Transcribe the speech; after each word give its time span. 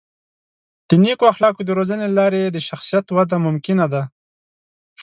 د 0.89 0.91
نیکو 1.03 1.25
اخلاقو 1.31 1.61
د 1.65 1.69
روزنې 1.77 2.05
له 2.09 2.15
لارې 2.19 2.41
د 2.49 2.57
شخصیت 2.67 3.05
وده 3.11 3.37
ممکنه 3.45 3.85
ده. 3.93 4.03